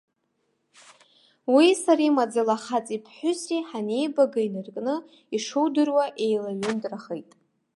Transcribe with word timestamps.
Уии 1.53 1.75
сареи 1.83 2.11
маӡала 2.15 2.55
хаҵеи 2.63 2.99
ԥҳәысси 3.03 3.65
ҳанеибага 3.69 4.41
инаркны, 4.47 4.95
ишудыруа, 5.35 6.05
еилаҩынтрахеит. 6.25 7.29